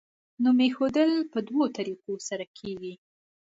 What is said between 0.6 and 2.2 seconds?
ایښودل په دوو طریقو